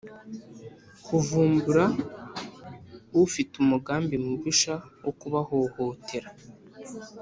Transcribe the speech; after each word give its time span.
kuvumbura 1.05 1.85
ufite 3.25 3.53
umugambi 3.63 4.15
mubisha 4.25 4.73
wo 5.03 5.11
kubahohotera 5.19 6.29